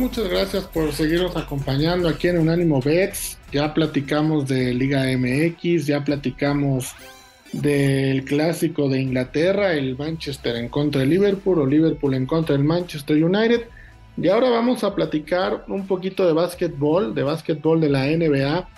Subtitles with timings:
[0.00, 3.38] Muchas gracias por seguirnos acompañando aquí en Unánimo Bets.
[3.52, 6.94] Ya platicamos de Liga MX, ya platicamos
[7.52, 12.64] del clásico de Inglaterra, el Manchester en contra de Liverpool o Liverpool en contra del
[12.64, 13.66] Manchester United.
[14.16, 18.70] Y ahora vamos a platicar un poquito de básquetbol, de básquetbol de la NBA,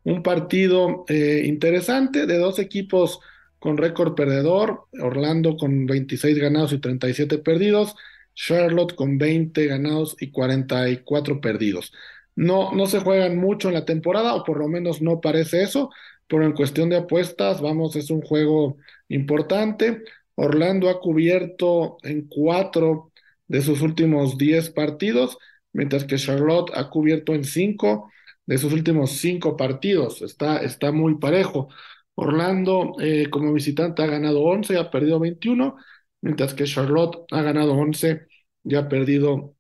[0.06, 3.20] Un partido eh, interesante de dos equipos
[3.60, 4.86] con récord perdedor.
[5.00, 7.96] Orlando con 26 ganados y 37 perdidos.
[8.34, 11.92] Charlotte con 20 ganados y 44 perdidos.
[12.36, 15.90] No, no se juegan mucho en la temporada, o por lo menos no parece eso,
[16.28, 18.78] pero en cuestión de apuestas, vamos, es un juego
[19.10, 20.04] importante.
[20.36, 23.09] Orlando ha cubierto en cuatro
[23.50, 25.38] de sus últimos diez partidos,
[25.74, 28.12] mientras que Charlotte ha cubierto en cinco
[28.46, 30.22] de sus últimos cinco partidos.
[30.22, 31.70] Está, está muy parejo.
[32.16, 35.78] Orlando eh, como visitante ha ganado 11 y ha perdido 21,
[36.22, 38.28] mientras que Charlotte ha ganado 11
[38.64, 39.56] y ha perdido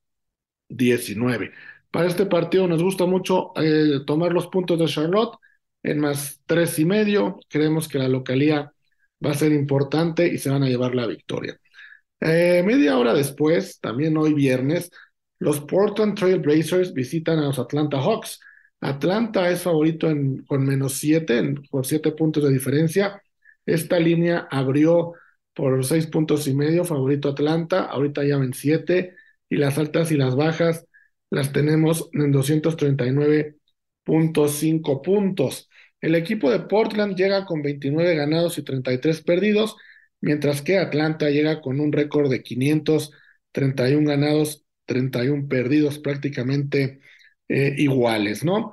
[0.70, 1.52] 19.
[1.92, 5.38] Para este partido nos gusta mucho eh, tomar los puntos de Charlotte
[5.84, 7.40] en más tres y medio.
[7.50, 8.74] Creemos que la localía
[9.26, 11.60] va a ser importante y se van a llevar la victoria.
[12.22, 14.92] Eh, media hora después, también hoy viernes,
[15.40, 18.40] los Portland Trail Blazers visitan a los Atlanta Hawks.
[18.82, 23.22] Atlanta es favorito en, con menos siete, por siete puntos de diferencia.
[23.66, 25.14] Esta línea abrió
[25.54, 27.86] por seis puntos y medio, favorito Atlanta.
[27.86, 29.16] Ahorita ya ven siete
[29.50, 30.86] y las altas y las bajas
[31.30, 35.70] las tenemos en 239.5 puntos.
[36.02, 39.76] El equipo de Portland llega con 29 ganados y 33 perdidos,
[40.22, 47.00] mientras que Atlanta llega con un récord de 531 ganados, 31 perdidos, prácticamente
[47.48, 48.72] eh, iguales, ¿no?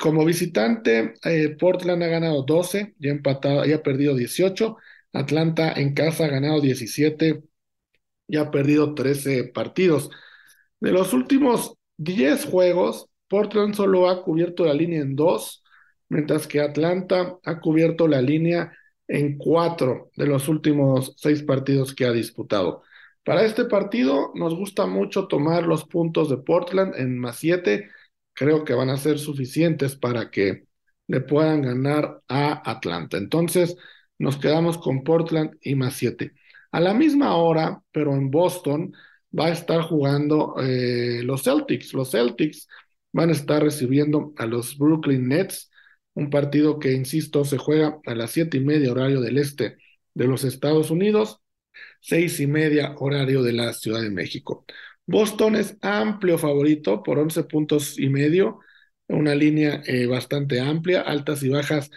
[0.00, 4.76] Como visitante, eh, Portland ha ganado 12, ya empatado, ya ha perdido 18.
[5.12, 7.42] Atlanta en casa ha ganado 17
[8.28, 10.10] y ha perdido 13 partidos.
[10.80, 15.62] De los últimos 10 juegos, Portland solo ha cubierto la línea en dos,
[16.08, 18.72] mientras que Atlanta ha cubierto la línea
[19.08, 22.82] en cuatro de los últimos seis partidos que ha disputado.
[23.24, 27.90] Para este partido nos gusta mucho tomar los puntos de Portland en más siete.
[28.34, 30.64] Creo que van a ser suficientes para que
[31.08, 33.16] le puedan ganar a Atlanta.
[33.18, 33.76] Entonces
[34.18, 36.32] nos quedamos con Portland y más siete.
[36.70, 38.92] A la misma hora, pero en Boston,
[39.36, 41.92] va a estar jugando eh, los Celtics.
[41.94, 42.68] Los Celtics
[43.12, 45.67] van a estar recibiendo a los Brooklyn Nets
[46.18, 49.76] un partido que, insisto, se juega a las siete y media horario del este
[50.14, 51.40] de los Estados Unidos,
[52.00, 54.64] seis y media horario de la Ciudad de México.
[55.06, 58.58] Boston es amplio favorito por 11 puntos y medio,
[59.06, 61.88] una línea eh, bastante amplia, altas y bajas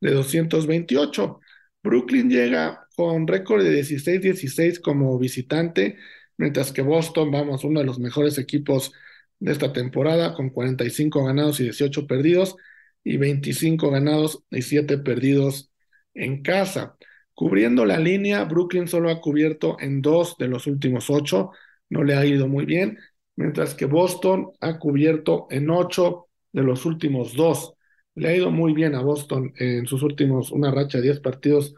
[0.00, 1.40] de 228.
[1.82, 5.96] Brooklyn llega con récord de 16-16 como visitante,
[6.36, 8.92] mientras que Boston, vamos, uno de los mejores equipos
[9.38, 12.56] de esta temporada, con 45 ganados y 18 perdidos,
[13.04, 15.70] y 25 ganados y 7 perdidos
[16.14, 16.96] en casa.
[17.34, 21.52] Cubriendo la línea, Brooklyn solo ha cubierto en dos de los últimos ocho,
[21.88, 22.98] no le ha ido muy bien,
[23.36, 27.74] mientras que Boston ha cubierto en ocho de los últimos dos.
[28.14, 31.74] Le ha ido muy bien a Boston en sus últimos, una racha de 10 partidos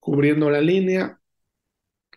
[0.00, 1.20] cubriendo la línea,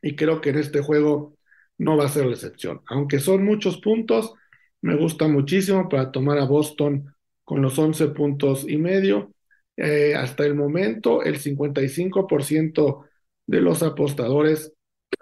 [0.01, 1.37] y creo que en este juego
[1.77, 2.81] no va a ser la excepción.
[2.87, 4.33] Aunque son muchos puntos,
[4.81, 7.13] me gusta muchísimo para tomar a Boston
[7.47, 9.33] con los 11 puntos y medio.
[9.77, 13.05] Eh, hasta el momento, el 55%
[13.45, 14.73] de los apostadores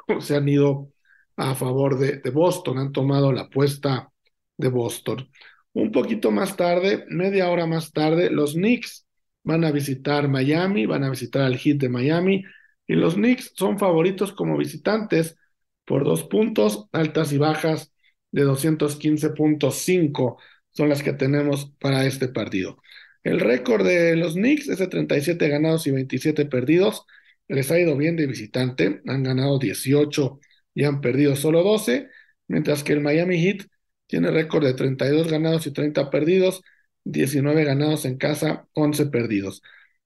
[0.19, 0.89] se han ido
[1.35, 4.11] a favor de, de, Boston, han tomado la apuesta
[4.57, 5.29] de Boston.
[5.73, 9.05] Un poquito más tarde, media hora más tarde, los Knicks
[9.43, 12.43] van a visitar Miami, van a visitar al Heat de Miami,
[12.87, 15.37] y los Knicks son favoritos como visitantes
[15.85, 17.93] por dos puntos, altas y bajas
[18.31, 20.37] de 215.5
[20.75, 22.77] son las que tenemos para este partido.
[23.23, 27.05] El récord de los Knicks es de 37 ganados y 27 perdidos.
[27.47, 30.39] Les ha ido bien de visitante, han ganado 18
[30.73, 32.09] y han perdido solo 12,
[32.47, 33.67] mientras que el Miami Heat
[34.07, 36.61] tiene récord de 32 ganados y 30 perdidos,
[37.05, 39.61] 19 ganados en casa, 11 perdidos.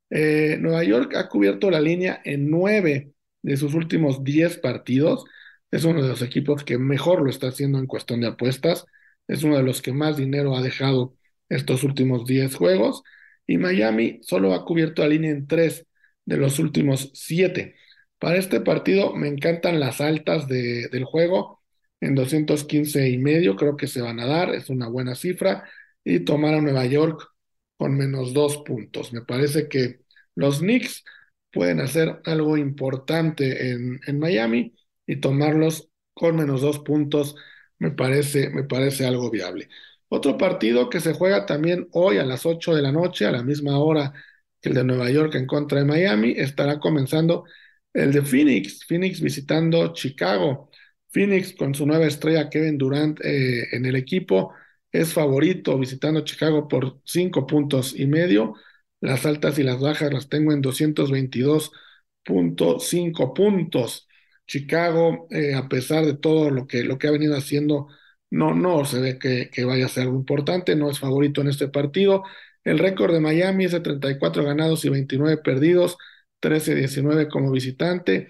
[0.09, 3.11] Eh, Nueva York ha cubierto la línea en 9
[3.41, 5.25] de sus últimos 10 partidos.
[5.71, 8.85] Es uno de los equipos que mejor lo está haciendo en cuestión de apuestas.
[9.29, 11.15] Es uno de los que más dinero ha dejado
[11.49, 13.03] estos últimos 10 juegos.
[13.47, 15.87] Y Miami solo ha cubierto la línea en 3
[16.25, 17.75] de los últimos 7.
[18.19, 21.61] Para este partido me encantan las altas del juego
[22.01, 25.69] en 215 y medio, creo que se van a dar, es una buena cifra,
[26.03, 27.29] y tomar a Nueva York
[27.77, 29.13] con menos dos puntos.
[29.13, 30.01] Me parece que
[30.35, 31.03] los Knicks
[31.51, 34.75] pueden hacer algo importante en, en Miami
[35.07, 37.35] y tomarlos con menos dos puntos
[37.79, 39.69] me parece, me parece algo viable.
[40.09, 43.43] Otro partido que se juega también hoy a las 8 de la noche, a la
[43.43, 44.13] misma hora
[44.61, 47.45] que el de Nueva York en contra de Miami, estará comenzando
[47.93, 50.69] el de Phoenix, Phoenix visitando Chicago.
[51.11, 54.53] Phoenix con su nueva estrella Kevin Durant eh, en el equipo
[54.91, 58.55] es favorito visitando Chicago por cinco puntos y medio.
[59.01, 64.07] Las altas y las bajas las tengo en 222.5 puntos.
[64.49, 67.87] Chicago, eh, a pesar de todo lo que, lo que ha venido haciendo,
[68.31, 71.49] no, no se ve que, que vaya a ser algo importante, no es favorito en
[71.49, 72.23] este partido.
[72.63, 75.97] El récord de Miami es de 34 ganados y 29 perdidos,
[76.41, 78.29] 13-19 como visitante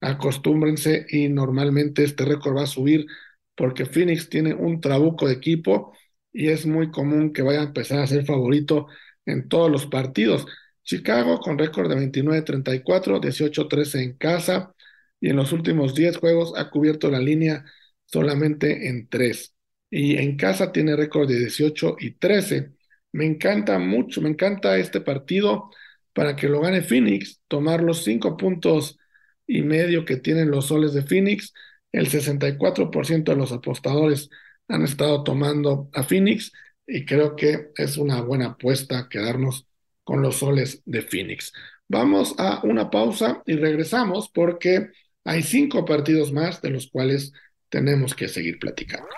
[0.00, 3.06] acostúmbrense y normalmente este récord va a subir
[3.54, 5.92] porque Phoenix tiene un trabuco de equipo
[6.32, 8.86] y es muy común que vaya a empezar a ser favorito
[9.26, 10.46] en todos los partidos.
[10.82, 14.74] Chicago con récord de 29-34, 18-13 en casa
[15.20, 17.64] y en los últimos 10 juegos ha cubierto la línea
[18.06, 19.54] solamente en 3.
[19.90, 22.72] Y en casa tiene récord de 18 y 13.
[23.12, 25.70] Me encanta mucho, me encanta este partido
[26.12, 28.98] para que lo gane Phoenix, tomar los 5 puntos
[29.46, 31.52] y medio que tienen los soles de Phoenix.
[31.92, 34.30] El 64% de los apostadores
[34.68, 36.52] han estado tomando a Phoenix
[36.86, 39.66] y creo que es una buena apuesta quedarnos
[40.04, 41.52] con los soles de Phoenix.
[41.88, 44.90] Vamos a una pausa y regresamos porque
[45.24, 47.32] hay cinco partidos más de los cuales
[47.68, 49.08] tenemos que seguir platicando.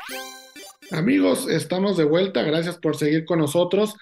[0.90, 2.42] Amigos, estamos de vuelta.
[2.42, 3.94] Gracias por seguir con nosotros.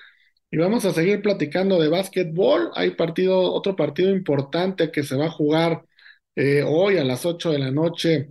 [0.50, 2.70] Y vamos a seguir platicando de básquetbol.
[2.74, 5.84] Hay partido, otro partido importante que se va a jugar
[6.34, 8.30] eh, hoy a las 8 de la noche,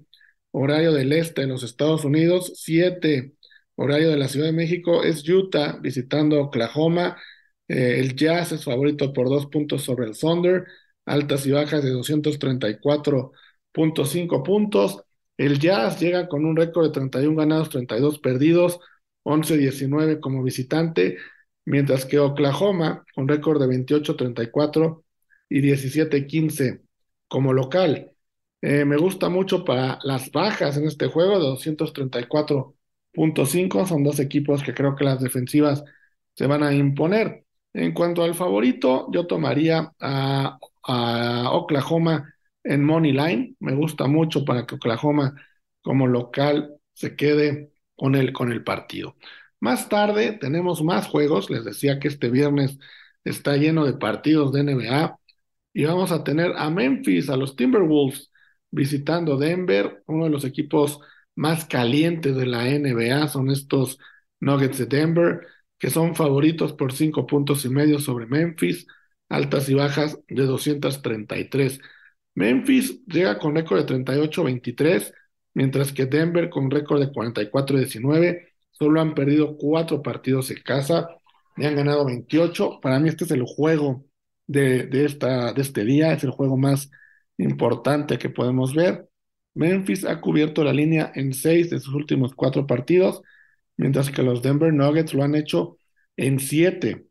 [0.51, 3.33] horario del este en los Estados Unidos, 7
[3.75, 7.17] horario de la Ciudad de México, es Utah visitando Oklahoma.
[7.67, 10.65] Eh, el Jazz es favorito por dos puntos sobre el Thunder,
[11.05, 11.91] altas y bajas de
[13.79, 15.03] 234.5 puntos.
[15.37, 18.79] El Jazz llega con un récord de 31 ganados, 32 perdidos,
[19.23, 21.17] 11-19 como visitante,
[21.65, 25.03] mientras que Oklahoma, con récord de 28-34
[25.49, 26.81] y 17-15
[27.27, 28.11] como local.
[28.61, 33.85] Eh, me gusta mucho para las bajas en este juego de 234.5.
[33.85, 35.83] Son dos equipos que creo que las defensivas
[36.33, 37.45] se van a imponer.
[37.73, 40.57] En cuanto al favorito, yo tomaría a,
[41.51, 43.55] Oklahoma en Money Line.
[43.59, 45.35] Me gusta mucho para que Oklahoma
[45.81, 49.15] como local se quede con el, con el partido.
[49.59, 51.49] Más tarde tenemos más juegos.
[51.49, 52.77] Les decía que este viernes
[53.23, 55.17] está lleno de partidos de NBA
[55.73, 58.31] y vamos a tener a Memphis, a los Timberwolves,
[58.71, 60.99] visitando Denver, uno de los equipos
[61.35, 63.97] más calientes de la NBA, son estos
[64.39, 65.47] Nuggets de Denver,
[65.77, 68.87] que son favoritos por cinco puntos y medio sobre Memphis,
[69.29, 71.79] altas y bajas de 233.
[72.35, 75.13] Memphis llega con récord de 38-23,
[75.53, 81.09] mientras que Denver con récord de 44-19, solo han perdido cuatro partidos en casa
[81.57, 82.79] y han ganado 28.
[82.81, 84.05] Para mí este es el juego
[84.47, 86.89] de, esta, de este día, es el juego más
[87.37, 89.07] importante que podemos ver.
[89.53, 93.21] Memphis ha cubierto la línea en seis de sus últimos cuatro partidos,
[93.77, 95.77] mientras que los Denver Nuggets lo han hecho
[96.17, 97.07] en siete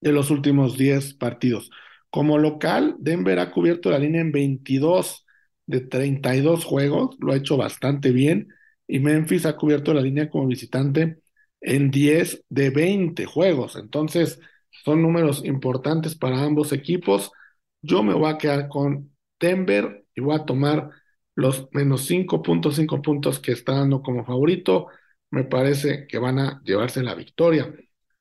[0.00, 1.70] de los últimos diez partidos.
[2.12, 5.24] Como local, Denver ha cubierto la línea en 22
[5.66, 8.48] de 32 juegos, lo ha hecho bastante bien,
[8.86, 11.20] y Memphis ha cubierto la línea como visitante
[11.62, 13.76] en 10 de 20 juegos.
[13.76, 14.40] Entonces,
[14.84, 17.32] son números importantes para ambos equipos.
[17.80, 20.90] Yo me voy a quedar con Denver y voy a tomar
[21.34, 24.88] los menos 5.5 puntos que está dando como favorito.
[25.30, 27.72] Me parece que van a llevarse la victoria.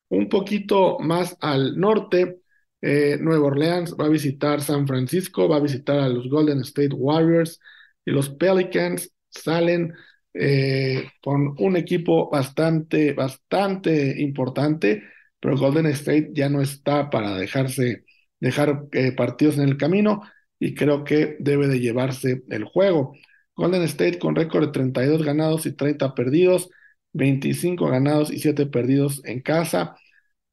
[0.10, 2.41] Un poquito más al norte,
[2.82, 6.94] eh, Nueva Orleans va a visitar San Francisco, va a visitar a los Golden State
[6.94, 7.60] Warriors
[8.06, 9.94] y los Pelicans salen
[10.34, 15.04] eh, con un equipo bastante, bastante importante
[15.42, 18.06] pero Golden State ya no está para dejarse
[18.40, 20.22] dejar eh, partidos en el camino
[20.60, 23.14] y creo que debe de llevarse el juego.
[23.56, 26.70] Golden State con récord de 32 ganados y 30 perdidos,
[27.14, 29.96] 25 ganados y 7 perdidos en casa.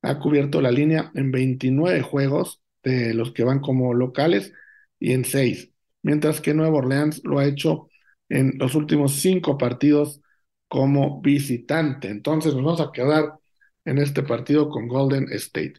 [0.02, 4.52] Ha cubierto la línea en 29 juegos de los que van como locales
[4.98, 5.70] y en 6,
[6.02, 7.88] mientras que Nueva Orleans lo ha hecho
[8.28, 10.20] en los últimos 5 partidos
[10.68, 12.08] como visitante.
[12.08, 13.34] Entonces nos vamos a quedar
[13.84, 15.74] en este partido con Golden State.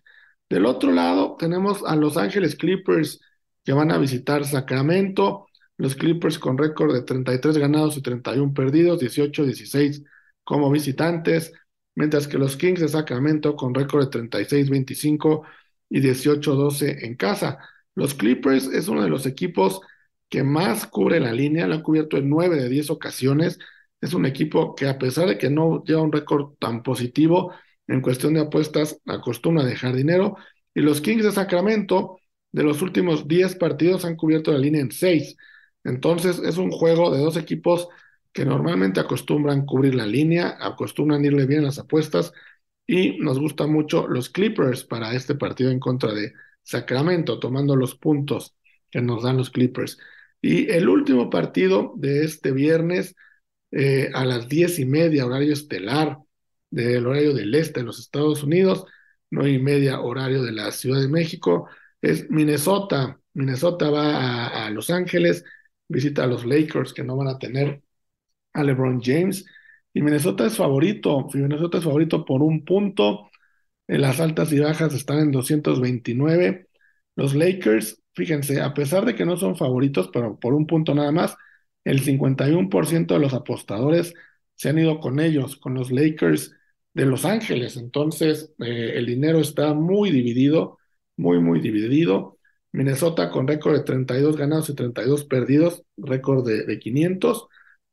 [0.49, 3.19] Del otro lado tenemos a Los Ángeles Clippers
[3.63, 5.47] que van a visitar Sacramento.
[5.77, 10.03] Los Clippers con récord de 33 ganados y 31 perdidos, 18-16
[10.43, 11.53] como visitantes,
[11.95, 15.43] mientras que los Kings de Sacramento con récord de 36-25
[15.89, 17.59] y 18-12 en casa.
[17.95, 19.81] Los Clippers es uno de los equipos
[20.29, 23.59] que más cubre la línea, lo ha cubierto en 9 de 10 ocasiones.
[24.01, 27.53] Es un equipo que a pesar de que no lleva un récord tan positivo
[27.87, 30.35] en cuestión de apuestas, acostumbra dejar dinero.
[30.73, 32.19] Y los Kings de Sacramento,
[32.51, 35.35] de los últimos 10 partidos, han cubierto la línea en 6.
[35.83, 37.89] Entonces es un juego de dos equipos
[38.33, 42.33] que normalmente acostumbran cubrir la línea, acostumbran irle bien las apuestas
[42.85, 46.33] y nos gustan mucho los Clippers para este partido en contra de
[46.63, 48.55] Sacramento, tomando los puntos
[48.89, 49.97] que nos dan los Clippers.
[50.41, 53.15] Y el último partido de este viernes
[53.71, 56.17] eh, a las diez y media, horario estelar
[56.71, 58.85] del horario del este de los Estados Unidos,
[59.31, 61.67] nueve y media horario de la Ciudad de México,
[62.01, 63.19] es Minnesota.
[63.33, 65.43] Minnesota va a, a Los Ángeles,
[65.87, 67.81] visita a los Lakers que no van a tener
[68.63, 69.45] LeBron James.
[69.93, 73.29] Y Minnesota es favorito, Minnesota es favorito por un punto.
[73.87, 76.67] En las altas y bajas están en 229.
[77.15, 81.11] Los Lakers, fíjense, a pesar de que no son favoritos, pero por un punto nada
[81.11, 81.35] más,
[81.83, 84.13] el 51% de los apostadores
[84.55, 86.53] se han ido con ellos, con los Lakers
[86.93, 87.77] de Los Ángeles.
[87.77, 90.77] Entonces, eh, el dinero está muy dividido,
[91.17, 92.37] muy, muy dividido.
[92.71, 97.47] Minnesota con récord de 32 ganados y 32 perdidos, récord de, de 500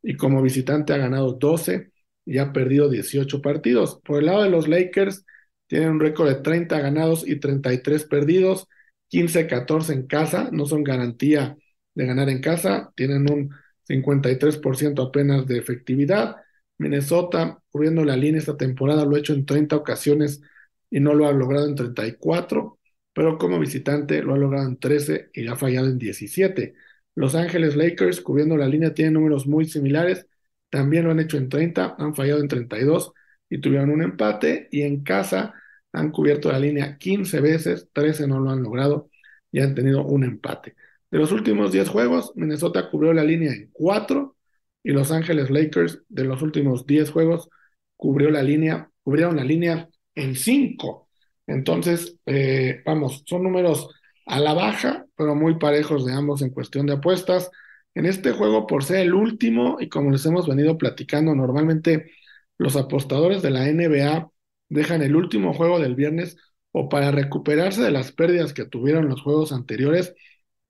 [0.06, 1.90] y como visitante ha ganado 12
[2.24, 4.00] y ha perdido 18 partidos.
[4.04, 5.26] Por el lado de los Lakers,
[5.66, 8.68] tienen un récord de 30 ganados y 33 perdidos,
[9.10, 11.56] 15-14 en casa, no son garantía
[11.94, 13.50] de ganar en casa, tienen un
[13.88, 16.36] 53% apenas de efectividad.
[16.78, 20.40] Minnesota, cubriendo la línea esta temporada, lo ha hecho en 30 ocasiones
[20.88, 22.78] y no lo ha logrado en 34,
[23.12, 26.74] pero como visitante lo ha logrado en 13 y ha fallado en 17.
[27.16, 30.26] Los Ángeles Lakers, cubriendo la línea, tienen números muy similares.
[30.70, 33.12] También lo han hecho en 30, han fallado en 32
[33.50, 34.68] y tuvieron un empate.
[34.70, 35.54] Y en casa
[35.92, 39.10] han cubierto la línea 15 veces, 13 no lo han logrado
[39.50, 40.76] y han tenido un empate.
[41.10, 44.36] De los últimos 10 juegos, Minnesota cubrió la línea en 4
[44.82, 47.48] y Los Ángeles Lakers de los últimos 10 juegos
[47.96, 51.08] cubrió la línea, cubrieron la línea en 5.
[51.46, 53.88] Entonces, eh, vamos, son números
[54.26, 57.50] a la baja, pero muy parejos de ambos en cuestión de apuestas.
[57.94, 62.10] En este juego, por ser el último, y como les hemos venido platicando, normalmente
[62.58, 64.30] los apostadores de la NBA
[64.68, 66.36] dejan el último juego del viernes
[66.72, 70.14] o para recuperarse de las pérdidas que tuvieron los juegos anteriores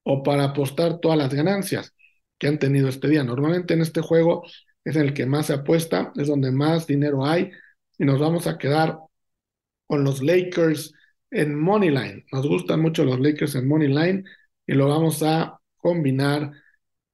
[0.03, 1.95] o para apostar todas las ganancias
[2.39, 3.25] que han tenido este día.
[3.25, 4.45] Normalmente en este juego
[4.85, 7.51] es el que más se apuesta, es donde más dinero hay
[7.99, 8.99] y nos vamos a quedar
[9.87, 10.93] con los Lakers
[11.31, 12.25] en Money Line.
[12.33, 14.25] Nos gustan mucho los Lakers en Money Line
[14.67, 16.53] y lo vamos a combinar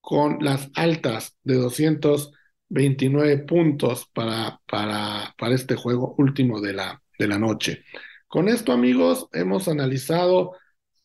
[0.00, 7.28] con las altas de 229 puntos para, para, para este juego último de la, de
[7.28, 7.85] la noche.
[8.26, 10.57] Con esto, amigos, hemos analizado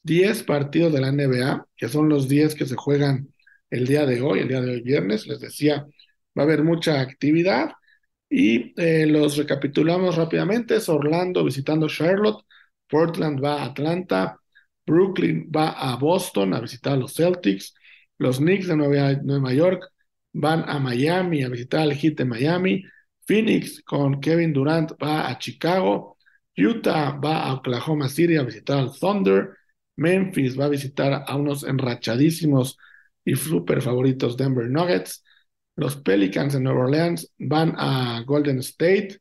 [0.04, 3.34] 10 partidos de la NBA, que son los 10 que se juegan
[3.70, 5.28] el día de hoy, el día de hoy viernes.
[5.28, 5.86] Les decía,
[6.38, 7.72] va a haber mucha actividad
[8.30, 10.78] y eh, los recapitulamos rápidamente.
[10.78, 12.46] Es Orlando visitando Charlotte,
[12.90, 14.40] Portland va a Atlanta,
[14.86, 17.74] Brooklyn va a Boston a visitar a los Celtics,
[18.18, 19.92] los Knicks de Nueva, York
[20.34, 22.84] van a Miami a visitar al Heat de Miami,
[23.26, 26.18] Phoenix con Kevin Durant va a Chicago,
[26.56, 29.58] Utah va a Oklahoma City a visitar al Thunder,
[29.98, 32.78] Memphis va a visitar a unos enrachadísimos
[33.26, 35.24] y super favoritos Denver Nuggets,
[35.76, 39.20] los Pelicans de Nueva Orleans van a Golden State,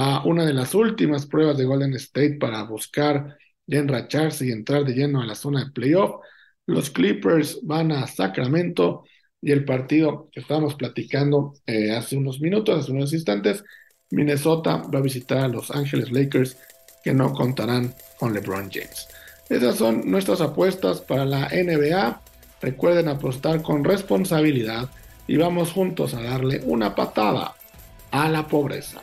[0.00, 3.36] a una de las últimas pruebas de Golden State para buscar
[3.66, 6.20] ya enracharse y entrar de lleno a la zona de playoff.
[6.66, 9.02] Los Clippers van a Sacramento
[9.42, 13.64] y el partido que estábamos platicando eh, hace unos minutos, hace unos instantes,
[14.10, 16.56] Minnesota va a visitar a Los Ángeles Lakers
[17.02, 19.08] que no contarán con LeBron James.
[19.48, 22.22] Esas son nuestras apuestas para la NBA.
[22.62, 24.90] Recuerden apostar con responsabilidad
[25.26, 27.56] y vamos juntos a darle una patada
[28.12, 29.02] a la pobreza.